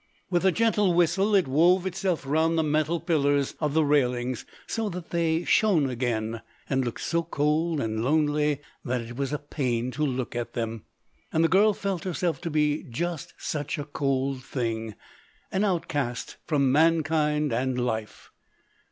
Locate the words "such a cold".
13.37-14.43